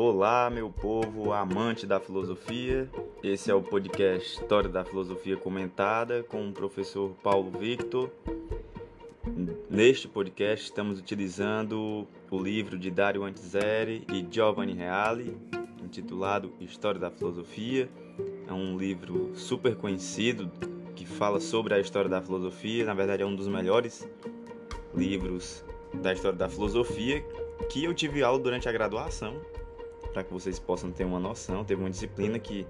[0.00, 2.88] Olá, meu povo amante da filosofia.
[3.20, 8.08] Esse é o podcast História da Filosofia Comentada com o professor Paulo Victor.
[9.68, 15.36] Neste podcast estamos utilizando o livro de Dario Antiseri e Giovanni Reale,
[15.82, 17.88] intitulado História da Filosofia.
[18.46, 20.48] É um livro super conhecido
[20.94, 22.84] que fala sobre a história da filosofia.
[22.84, 24.08] Na verdade, é um dos melhores
[24.94, 27.20] livros da história da filosofia
[27.68, 29.34] que eu tive aula durante a graduação,
[30.18, 31.64] para que vocês possam ter uma noção.
[31.64, 32.66] Teve uma disciplina que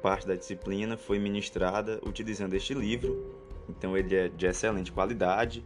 [0.00, 3.26] parte da disciplina foi ministrada utilizando este livro,
[3.68, 5.62] então ele é de excelente qualidade.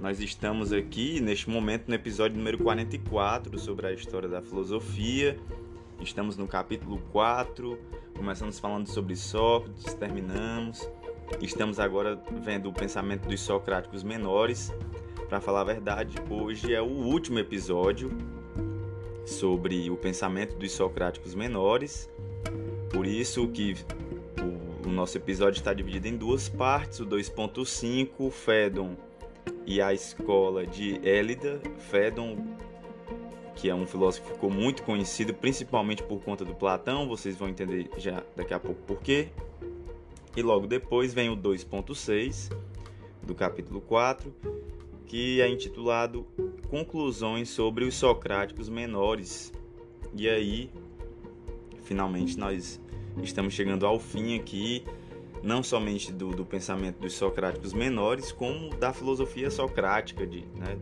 [0.00, 5.38] Nós estamos aqui neste momento no episódio número 44 sobre a história da filosofia.
[6.00, 7.78] Estamos no capítulo 4,
[8.16, 10.88] começamos falando sobre Sócrates, terminamos.
[11.42, 14.72] Estamos agora vendo o pensamento dos socráticos menores,
[15.28, 18.10] para falar a verdade, hoje é o último episódio
[19.24, 22.08] sobre o pensamento dos socráticos menores.
[22.90, 23.74] Por isso que
[24.40, 28.96] o, o nosso episódio está dividido em duas partes, o 2.5, Fédon
[29.66, 31.60] e a escola de Élida.
[31.90, 32.36] Fédon,
[33.54, 37.48] que é um filósofo que ficou muito conhecido, principalmente por conta do Platão, vocês vão
[37.48, 39.28] entender já daqui a pouco por quê.
[40.36, 42.52] E logo depois vem o 2.6
[43.22, 44.34] do capítulo 4,
[45.06, 46.26] que é intitulado
[46.68, 49.52] Conclusões sobre os Socráticos Menores.
[50.16, 50.70] E aí,
[51.82, 52.80] finalmente, nós
[53.22, 54.84] estamos chegando ao fim aqui,
[55.42, 60.78] não somente do, do pensamento dos socráticos menores, como da filosofia socrática, de, né,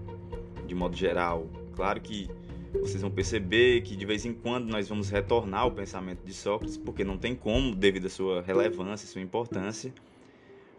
[0.66, 1.46] de modo geral.
[1.74, 2.28] Claro que
[2.80, 6.76] vocês vão perceber que de vez em quando nós vamos retornar ao pensamento de Sócrates,
[6.76, 9.92] porque não tem como, devido à sua relevância, sua importância.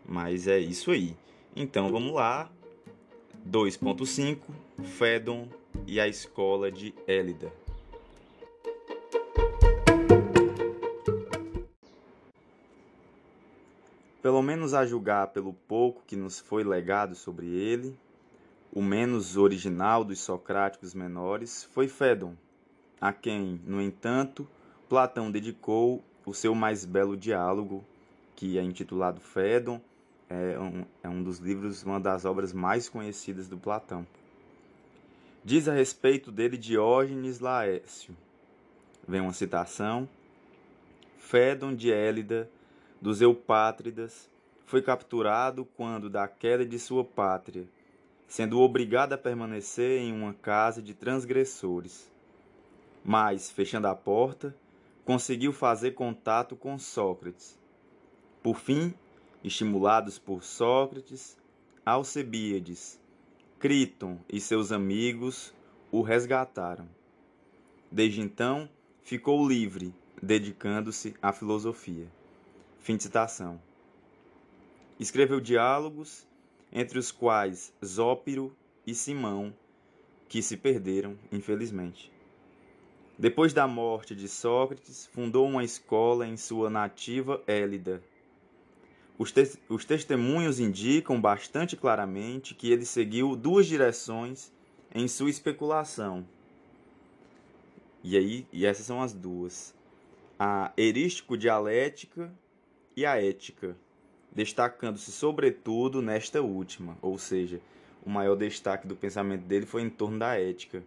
[0.05, 1.15] Mas é isso aí.
[1.55, 2.51] Então vamos lá,
[3.47, 4.37] 2.5
[4.81, 5.47] Fédon
[5.85, 7.51] e a escola de Élida.
[14.21, 17.97] Pelo menos a julgar pelo pouco que nos foi legado sobre ele,
[18.71, 22.35] o menos original dos socráticos menores foi Fédon,
[22.99, 24.47] a quem, no entanto,
[24.87, 27.83] Platão dedicou o seu mais belo diálogo,
[28.35, 29.81] que é intitulado Fédon,
[30.29, 34.07] é um, é um dos livros, uma das obras mais conhecidas do Platão.
[35.45, 38.15] Diz a respeito dele Diógenes Laércio.
[39.05, 40.07] Vem uma citação.
[41.17, 42.49] Fédon de Élida,
[43.01, 44.29] dos Eupátridas,
[44.65, 47.67] foi capturado quando da queda de sua pátria,
[48.25, 52.09] sendo obrigado a permanecer em uma casa de transgressores.
[53.03, 54.55] Mas, fechando a porta,
[55.03, 57.59] conseguiu fazer contato com Sócrates.
[58.41, 58.93] Por fim,
[59.43, 61.35] estimulados por Sócrates,
[61.85, 62.97] Alcebíades,
[63.63, 65.53] Criton e seus amigos
[65.89, 66.85] o resgataram.
[67.89, 68.67] Desde então,
[69.03, 72.11] ficou livre, dedicando-se à filosofia.
[72.81, 73.61] Fim de citação.
[74.99, 76.27] Escreveu diálogos,
[76.73, 78.53] entre os quais Zópiro
[78.85, 79.53] e Simão,
[80.27, 82.11] que se perderam, infelizmente.
[83.17, 88.03] Depois da morte de Sócrates, fundou uma escola em sua nativa Élida,
[89.17, 94.51] os, te os testemunhos indicam bastante claramente que ele seguiu duas direções
[94.93, 96.25] em sua especulação.
[98.03, 99.73] E aí, e essas são as duas:
[100.37, 102.31] a erístico-dialética
[102.95, 103.75] e a ética,
[104.31, 107.61] destacando-se sobretudo nesta última, ou seja,
[108.05, 110.83] o maior destaque do pensamento dele foi em torno da ética.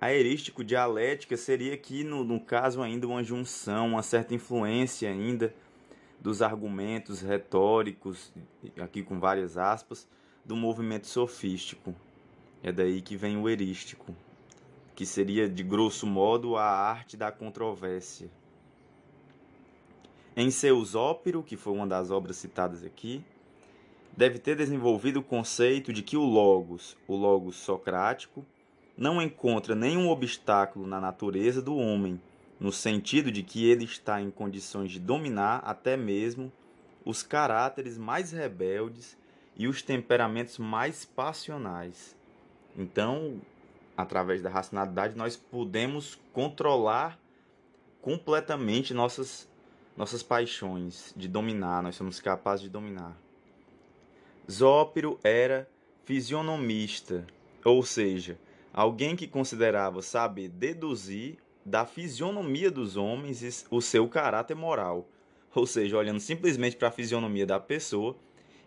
[0.00, 5.52] A erístico-dialética seria aqui, no, no caso, ainda uma junção, uma certa influência ainda
[6.20, 8.32] dos argumentos retóricos,
[8.80, 10.08] aqui com várias aspas,
[10.44, 11.94] do movimento sofístico.
[12.62, 14.14] É daí que vem o erístico,
[14.94, 18.28] que seria, de grosso modo, a arte da controvérsia.
[20.36, 23.24] Em Seus Ópero, que foi uma das obras citadas aqui,
[24.16, 28.44] deve ter desenvolvido o conceito de que o logos, o logos socrático,
[28.96, 32.20] não encontra nenhum obstáculo na natureza do homem
[32.58, 36.52] no sentido de que ele está em condições de dominar até mesmo
[37.04, 39.16] os caráteres mais rebeldes
[39.56, 42.16] e os temperamentos mais passionais.
[42.76, 43.40] Então,
[43.96, 47.18] através da racionalidade, nós podemos controlar
[48.00, 49.48] completamente nossas,
[49.96, 53.16] nossas paixões, de dominar, nós somos capazes de dominar.
[54.50, 55.68] Zópiro era
[56.04, 57.26] fisionomista,
[57.64, 58.38] ou seja,
[58.72, 61.38] alguém que considerava saber deduzir
[61.68, 65.06] da fisionomia dos homens o seu caráter moral.
[65.54, 68.16] Ou seja, olhando simplesmente para a fisionomia da pessoa,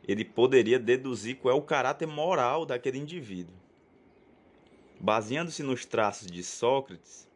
[0.08, 3.56] ele poderia deduzir qual é o caráter moral daquele indivíduo.
[5.00, 7.28] Baseando-se nos traços de Sócrates,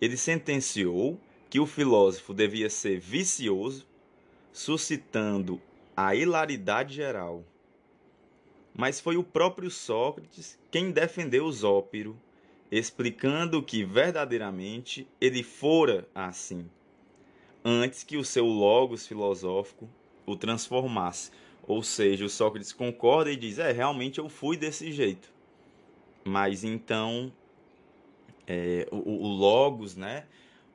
[0.00, 1.18] ele sentenciou
[1.50, 3.86] que o filósofo devia ser vicioso,
[4.52, 5.60] suscitando
[5.96, 7.44] a hilaridade geral.
[8.74, 12.16] Mas foi o próprio Sócrates quem defendeu o Zópiro,
[12.70, 16.68] explicando que verdadeiramente ele fora assim,
[17.64, 19.88] antes que o seu logos filosófico
[20.26, 21.30] o transformasse.
[21.66, 25.30] Ou seja, o Sócrates concorda e diz: É, realmente eu fui desse jeito.
[26.24, 27.32] Mas então,
[28.46, 30.26] é, o, o Logos, né,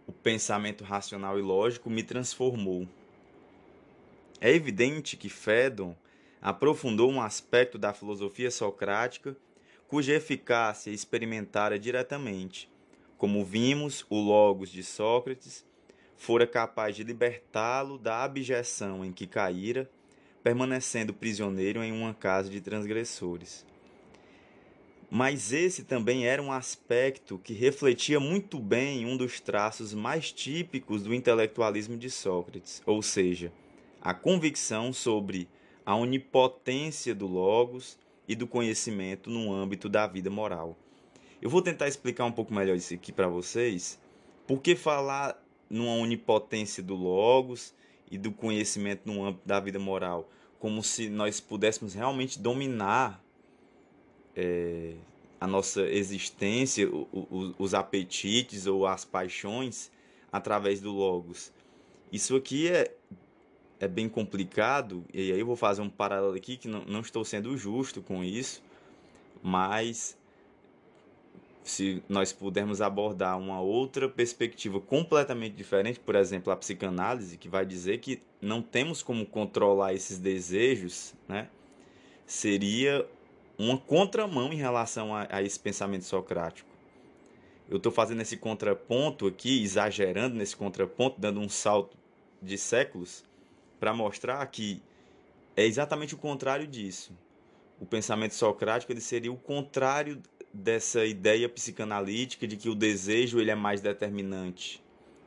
[0.07, 2.87] o pensamento racional e lógico, me transformou.
[4.39, 5.95] É evidente que Fédon
[6.41, 9.35] aprofundou um aspecto da filosofia socrática
[9.93, 12.67] cuja eficácia experimentara diretamente.
[13.15, 15.63] Como vimos, o Logos de Sócrates
[16.17, 19.87] fora capaz de libertá-lo da abjeção em que caíra,
[20.41, 23.67] permanecendo prisioneiro em uma casa de transgressores.
[25.11, 31.03] Mas esse também era um aspecto que refletia muito bem um dos traços mais típicos
[31.03, 33.53] do intelectualismo de Sócrates, ou seja,
[34.01, 35.47] a convicção sobre
[35.85, 40.77] a onipotência do Logos e do conhecimento no âmbito da vida moral.
[41.41, 43.99] Eu vou tentar explicar um pouco melhor isso aqui para vocês,
[44.47, 47.73] porque falar numa onipotência do Logos
[48.09, 50.29] e do conhecimento no âmbito da vida moral,
[50.59, 53.21] como se nós pudéssemos realmente dominar
[54.35, 54.93] é,
[55.39, 59.91] a nossa existência, o, o, os apetites ou as paixões
[60.31, 61.51] através do Logos.
[62.11, 62.95] Isso aqui é,
[63.79, 67.23] é bem complicado, e aí eu vou fazer um paralelo aqui que não, não estou
[67.25, 68.63] sendo justo com isso,
[69.41, 70.17] mas
[71.63, 77.65] se nós pudermos abordar uma outra perspectiva completamente diferente, por exemplo, a psicanálise, que vai
[77.65, 81.47] dizer que não temos como controlar esses desejos, né?
[82.25, 83.07] seria
[83.57, 86.69] uma contramão em relação a, a esse pensamento socrático.
[87.69, 91.97] Eu estou fazendo esse contraponto aqui, exagerando nesse contraponto, dando um salto
[92.41, 93.23] de séculos,
[93.83, 94.81] para mostrar que
[95.57, 97.11] é exatamente o contrário disso.
[97.81, 100.21] O pensamento socrático ele seria o contrário
[100.53, 104.81] dessa ideia psicanalítica de que o desejo ele é mais determinante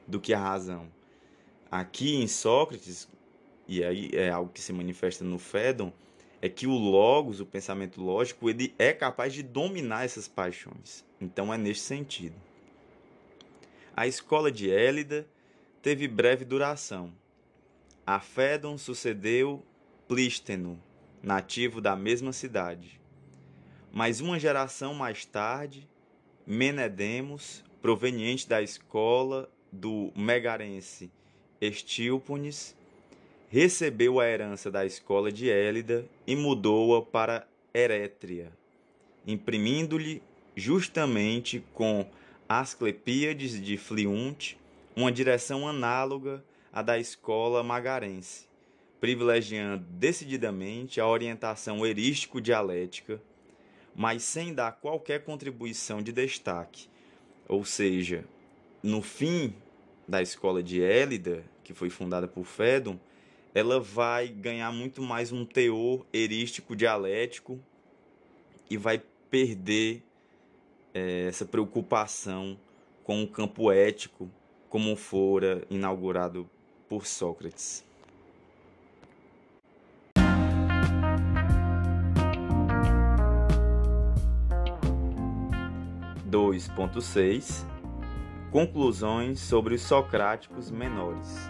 [0.07, 0.91] do que a razão.
[1.71, 3.07] Aqui em Sócrates,
[3.69, 5.93] e aí é algo que se manifesta no Fédon,
[6.41, 11.05] é que o logos, o pensamento lógico, ele é capaz de dominar essas paixões.
[11.21, 12.37] Então é neste sentido.
[13.95, 15.29] A escola de Élida
[15.83, 17.13] teve breve duração.
[18.07, 19.65] A Fédon sucedeu
[20.07, 20.81] Plísteno,
[21.21, 23.01] nativo da mesma cidade.
[23.93, 25.89] Mas uma geração mais tarde,
[26.47, 31.11] Menedemos, proveniente da escola do megarense
[31.61, 32.77] Estílpones,
[33.49, 37.45] recebeu a herança da escola de Élida e mudou-a para
[37.75, 38.53] Erétria,
[39.27, 40.23] imprimindo-lhe
[40.55, 42.09] justamente com
[42.49, 44.57] Asclepíades de Fliunte
[44.95, 46.45] uma direção análoga
[46.77, 48.47] à da escola magarense,
[49.01, 53.21] privilegiando decididamente a orientação erístico-dialética
[53.97, 56.87] mas sem dar qualquer contribuição de destaque.
[57.49, 58.27] Ou seja,
[58.83, 59.55] no fim
[60.07, 63.01] da escola de Élida, que foi fundada por Fédon,
[63.55, 67.59] ela vai ganhar muito mais um teor erístico dialético
[68.69, 70.03] e vai perder
[70.93, 72.59] é, essa preocupação
[73.03, 74.31] com o campo ético,
[74.69, 76.51] como fora inaugurado
[76.89, 77.87] por Sócrates.
[86.37, 87.65] 2.6
[88.51, 91.49] Conclusões sobre os socráticos menores.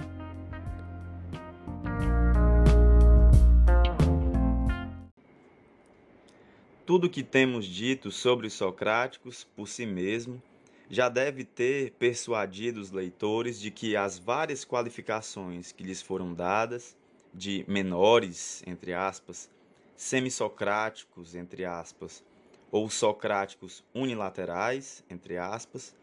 [6.85, 10.41] Tudo que temos dito sobre os socráticos por si mesmo
[10.89, 16.97] já deve ter persuadido os leitores de que as várias qualificações que lhes foram dadas,
[17.35, 19.51] de menores, entre aspas,
[19.97, 22.25] semissocráticos, entre aspas,
[22.71, 25.95] ou socráticos unilaterais, entre aspas,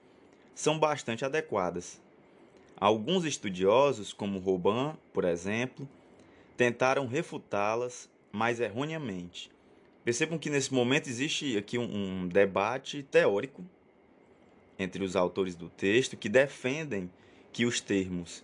[0.54, 2.02] são bastante adequadas.
[2.75, 5.88] Alguns estudiosos, como Robin, por exemplo,
[6.58, 9.50] tentaram refutá-las, mas erroneamente.
[10.04, 13.63] Percebam que nesse momento existe aqui um debate teórico
[14.77, 17.10] entre os autores do texto que defendem
[17.51, 18.44] que os termos,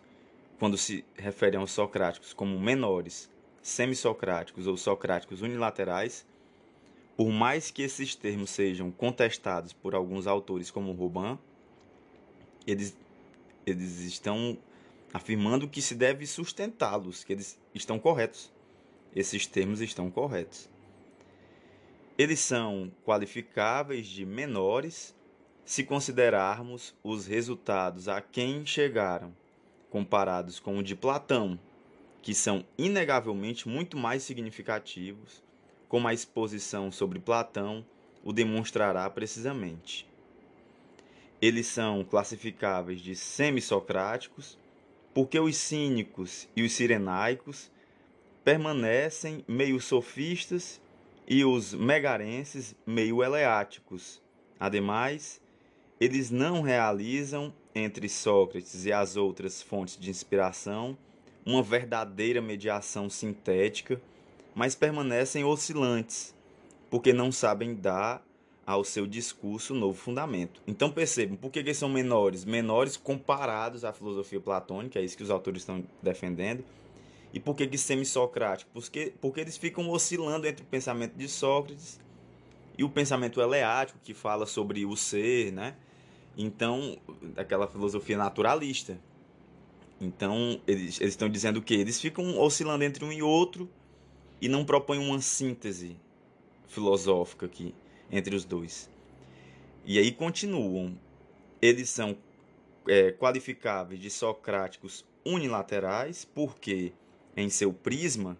[0.59, 3.29] quando se referem aos socráticos como menores,
[3.61, 6.25] semissocráticos ou socráticos unilaterais,
[7.17, 11.37] por mais que esses termos sejam contestados por alguns autores como Robin,
[12.65, 12.95] eles,
[13.65, 14.57] eles estão
[15.13, 18.51] afirmando que se deve sustentá-los, que eles estão corretos.
[19.15, 20.69] Esses termos estão corretos.
[22.17, 25.15] Eles são qualificáveis de menores,
[25.69, 29.31] se considerarmos os resultados a quem chegaram,
[29.91, 31.59] comparados com o de Platão,
[32.23, 35.43] que são inegavelmente muito mais significativos,
[35.87, 37.85] como a exposição sobre Platão
[38.23, 40.07] o demonstrará precisamente.
[41.39, 44.57] Eles são classificáveis de semi-socráticos,
[45.13, 47.69] porque os cínicos e os sirenaicos
[48.43, 50.81] permanecem meio sofistas
[51.27, 54.19] e os megarenses meio eleáticos.
[54.59, 55.39] Ademais,
[55.99, 60.97] eles não realizam entre Sócrates e as outras fontes de inspiração
[61.45, 64.01] uma verdadeira mediação sintética,
[64.53, 66.35] mas permanecem oscilantes,
[66.89, 68.23] porque não sabem dar
[68.65, 70.61] ao seu discurso novo fundamento.
[70.67, 72.45] Então percebam, por que eles são menores?
[72.45, 76.63] Menores comparados à filosofia platônica, é isso que os autores estão defendendo.
[77.33, 78.71] E por que eles semi-socráticos?
[78.71, 81.99] Porque, porque eles ficam oscilando entre o pensamento de Sócrates
[82.77, 85.75] e o pensamento eleático, que fala sobre o ser, né?
[86.41, 86.97] Então,
[87.35, 88.97] aquela filosofia naturalista.
[89.99, 93.69] Então, eles, eles estão dizendo que eles ficam oscilando entre um e outro
[94.41, 95.97] e não propõem uma síntese
[96.65, 97.75] filosófica aqui
[98.09, 98.89] entre os dois.
[99.83, 100.97] E aí continuam.
[101.61, 102.17] Eles são
[102.87, 106.93] é, qualificáveis de socráticos unilaterais, porque,
[107.35, 108.37] em seu prisma,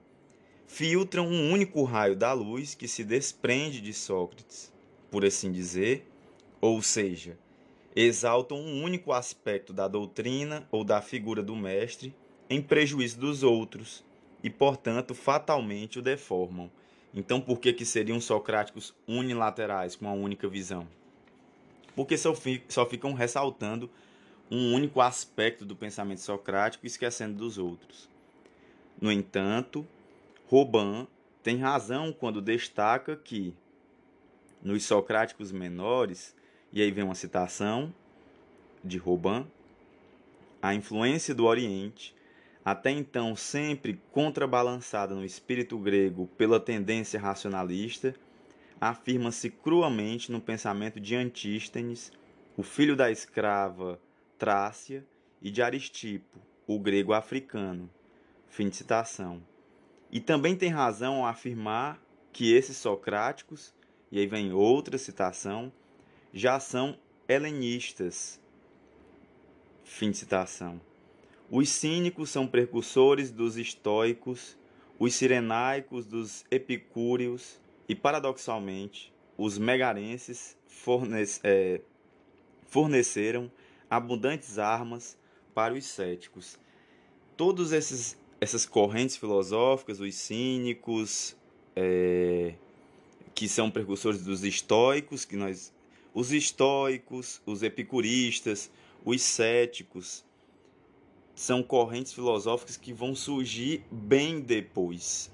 [0.66, 4.72] filtram um único raio da luz que se desprende de Sócrates,
[5.12, 6.10] por assim dizer,
[6.62, 7.38] ou seja,
[7.96, 12.16] exaltam um único aspecto da doutrina ou da figura do mestre
[12.50, 14.04] em prejuízo dos outros
[14.44, 16.72] e, portanto, fatalmente o deformam,
[17.14, 20.88] então, por que, que seriam socráticos unilaterais, com uma única visão?
[21.96, 23.90] Porque só, fi só ficam ressaltando
[24.50, 28.08] um único aspecto do pensamento socrático, esquecendo dos outros.
[29.02, 29.88] No entanto,
[30.48, 31.08] Robin
[31.42, 33.56] tem razão quando destaca que,
[34.62, 36.36] nos socráticos menores,
[36.72, 37.94] e aí vem uma citação
[38.84, 39.46] de Robin,
[40.62, 42.16] a influência do Oriente
[42.64, 48.14] até então sempre contrabalançada no espírito grego pela tendência racionalista,
[48.80, 52.12] afirma-se cruamente no pensamento de Antístenes,
[52.56, 54.00] o filho da escrava
[54.38, 55.06] Trácia,
[55.42, 57.90] e de Aristipo, o grego africano.
[58.48, 59.42] Fim de citação.
[60.12, 63.74] E também tem razão ao afirmar que esses socráticos,
[64.12, 65.72] e aí vem outra citação,
[66.34, 68.40] já são helenistas.
[69.84, 70.80] Fim de citação.
[71.50, 74.58] Os cínicos são precursores dos estoicos,
[75.00, 81.82] os sirenaicos dos epicúreos e, paradoxalmente, os megarenses fornece, é,
[82.68, 83.52] forneceram
[83.90, 85.18] abundantes armas
[85.56, 86.60] para os céticos.
[87.72, 91.36] Esses essas correntes filosóficas, os cínicos,
[91.76, 92.54] é,
[93.36, 95.74] que são precursores dos estoicos, que nós,
[96.14, 98.72] os estoicos, os epicuristas,
[99.06, 100.24] os céticos,
[101.36, 105.32] são correntes filosóficas que vão surgir bem depois.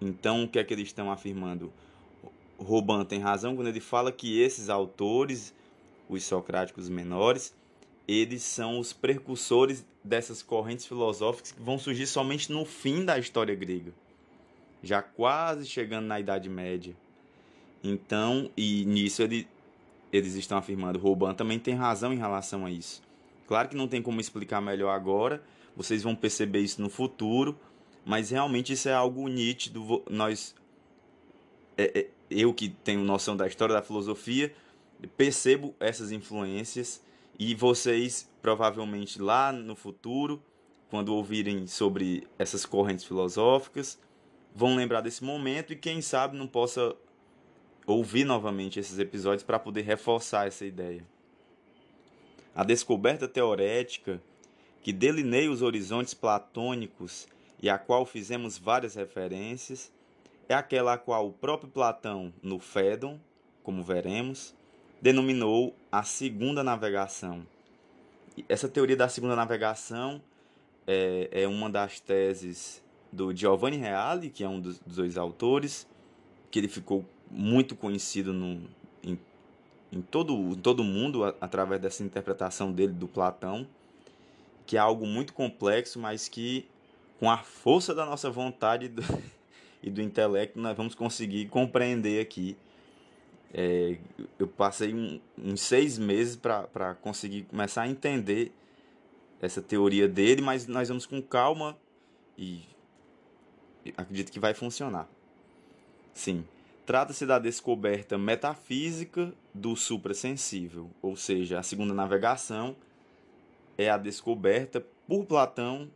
[0.00, 1.72] Então, o que é que eles estão afirmando?
[2.58, 5.54] Robin tem razão quando ele fala que esses autores,
[6.08, 7.54] os socráticos menores,
[8.06, 13.54] eles são os precursores dessas correntes filosóficas que vão surgir somente no fim da história
[13.54, 13.94] grega,
[14.82, 16.94] já quase chegando na Idade Média.
[17.82, 19.48] Então, e nisso ele,
[20.14, 23.02] eles estão afirmando, Robin também tem razão em relação a isso.
[23.48, 25.42] Claro que não tem como explicar melhor agora,
[25.76, 27.58] vocês vão perceber isso no futuro,
[28.06, 30.04] mas realmente isso é algo nítido.
[30.08, 30.54] Nós,
[31.76, 34.54] é, é, eu que tenho noção da história da filosofia,
[35.16, 37.02] percebo essas influências
[37.36, 40.40] e vocês provavelmente lá no futuro,
[40.88, 43.98] quando ouvirem sobre essas correntes filosóficas,
[44.54, 46.94] vão lembrar desse momento e quem sabe não possa
[47.86, 51.04] ouvir novamente esses episódios para poder reforçar essa ideia.
[52.54, 54.20] A descoberta teorética
[54.82, 57.26] que delineia os horizontes platônicos
[57.60, 59.92] e a qual fizemos várias referências
[60.48, 63.18] é aquela a qual o próprio Platão, no Fédon,
[63.62, 64.54] como veremos,
[65.00, 67.46] denominou a segunda navegação.
[68.48, 70.22] Essa teoria da segunda navegação
[70.86, 75.88] é, é uma das teses do Giovanni Reale, que é um dos, dos dois autores,
[76.50, 78.68] que ele ficou muito conhecido no,
[79.02, 79.18] em
[79.94, 83.66] em todo, todo mundo a, através dessa interpretação dele do Platão,
[84.66, 86.66] que é algo muito complexo, mas que
[87.20, 89.02] com a força da nossa vontade do,
[89.82, 92.56] e do intelecto nós vamos conseguir compreender aqui.
[93.56, 93.98] É,
[94.36, 98.52] eu passei um, uns seis meses para conseguir começar a entender
[99.40, 101.78] essa teoria dele, mas nós vamos com calma
[102.36, 102.62] e
[103.96, 105.08] acredito que vai funcionar.
[106.12, 106.44] Sim.
[106.86, 112.76] Trata-se da descoberta metafísica do suprassensível, ou seja, a segunda navegação
[113.78, 115.90] é a descoberta por Platão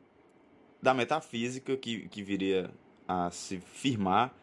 [0.81, 2.71] da metafísica que, que viria
[3.07, 4.35] a se firmar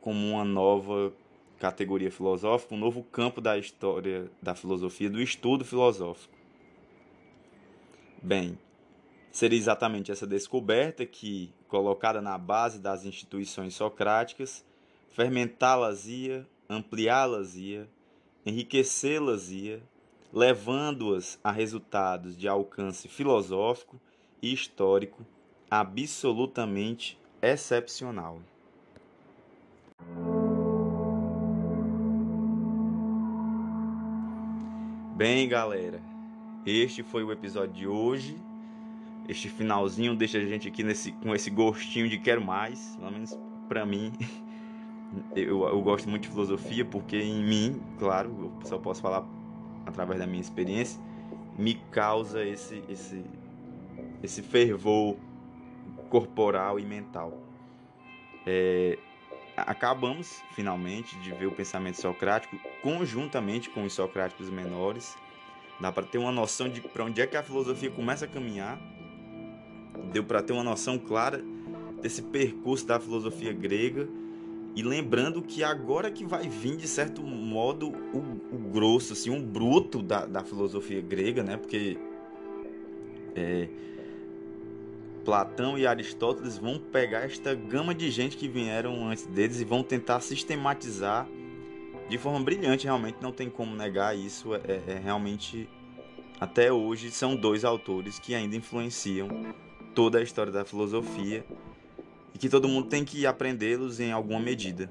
[0.00, 1.12] como uma nova
[1.58, 6.34] categoria filosófica, um novo campo da história da filosofia, do estudo filosófico.
[8.20, 8.58] Bem,
[9.30, 14.64] seria exatamente essa descoberta que, colocada na base das instituições socráticas,
[15.14, 17.88] fermentá-las-ia, ampliá-las-ia,
[18.44, 19.80] enriquecê-las-ia,
[20.32, 24.00] levando-as a resultados de alcance filosófico
[24.42, 25.24] e histórico
[25.70, 28.42] absolutamente excepcional.
[35.16, 36.02] Bem, galera,
[36.66, 38.36] este foi o episódio de hoje.
[39.28, 43.38] Este finalzinho deixa a gente aqui nesse, com esse gostinho de quero mais, pelo menos
[43.68, 44.12] para mim.
[45.34, 49.26] eu, eu gosto muito de filosofia porque em mim, claro, eu só posso falar
[49.86, 51.00] através da minha experiência,
[51.58, 53.24] me causa esse esse
[54.22, 55.16] esse fervor
[56.08, 57.32] corporal e mental.
[58.46, 58.98] É,
[59.56, 65.16] acabamos finalmente de ver o pensamento socrático conjuntamente com os socráticos menores.
[65.80, 68.78] Dá para ter uma noção de para onde é que a filosofia começa a caminhar.
[70.12, 71.42] Deu para ter uma noção clara
[72.00, 74.08] desse percurso da filosofia grega
[74.74, 78.18] e lembrando que agora que vai vir, de certo modo, o,
[78.52, 81.56] o grosso, assim, um bruto da, da filosofia grega, né?
[81.56, 81.96] Porque
[83.36, 83.68] é,
[85.24, 89.84] Platão e Aristóteles vão pegar esta gama de gente que vieram antes deles e vão
[89.84, 91.28] tentar sistematizar
[92.08, 92.84] de forma brilhante.
[92.84, 94.56] Realmente não tem como negar isso.
[94.56, 95.68] É, é, é realmente,
[96.40, 99.28] até hoje, são dois autores que ainda influenciam
[99.94, 101.44] toda a história da filosofia
[102.34, 104.90] e que todo mundo tem que aprendê-los em alguma medida.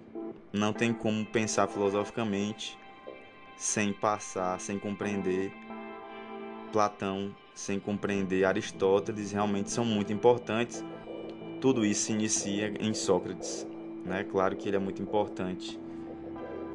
[0.51, 2.79] Não tem como pensar filosoficamente
[3.57, 5.51] sem passar, sem compreender
[6.71, 10.83] Platão, sem compreender Aristóteles, realmente são muito importantes.
[11.61, 13.67] Tudo isso se inicia em Sócrates,
[14.05, 14.23] né?
[14.23, 15.79] Claro que ele é muito importante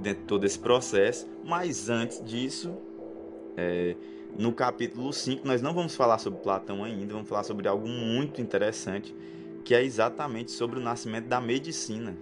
[0.00, 2.76] dentro de todo esse processo, mas antes disso,
[3.56, 3.96] é,
[4.38, 8.40] no capítulo 5, nós não vamos falar sobre Platão ainda, vamos falar sobre algo muito
[8.40, 9.14] interessante
[9.64, 12.16] que é exatamente sobre o nascimento da medicina.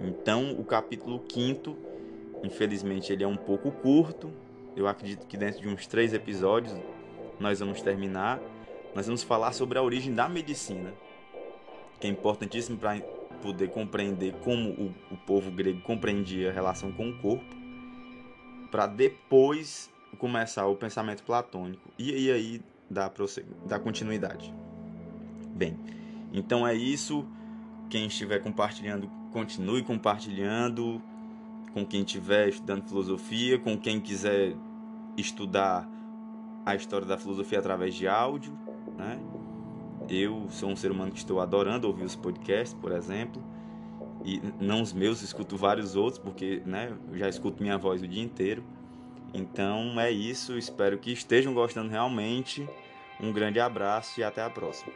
[0.00, 1.76] Então, o capítulo 5,
[2.44, 4.32] infelizmente, ele é um pouco curto.
[4.76, 6.74] Eu acredito que dentro de uns três episódios
[7.38, 8.40] nós vamos terminar.
[8.94, 10.92] Nós vamos falar sobre a origem da medicina,
[12.00, 13.00] que é importantíssimo para
[13.42, 17.56] poder compreender como o, o povo grego compreendia a relação com o corpo,
[18.70, 23.12] para depois começar o pensamento platônico e, e aí dar,
[23.66, 24.52] dar continuidade.
[25.54, 25.78] Bem,
[26.32, 27.26] então é isso.
[27.88, 31.02] Quem estiver compartilhando, continue compartilhando.
[31.72, 34.56] Com quem estiver estudando filosofia, com quem quiser
[35.16, 35.88] estudar
[36.66, 38.52] a história da filosofia através de áudio,
[38.96, 39.20] né?
[40.08, 43.40] Eu sou um ser humano que estou adorando ouvir os podcasts, por exemplo,
[44.24, 48.08] e não os meus, escuto vários outros, porque né, eu já escuto minha voz o
[48.08, 48.64] dia inteiro.
[49.32, 52.68] Então é isso, espero que estejam gostando realmente.
[53.20, 54.92] Um grande abraço e até a próxima.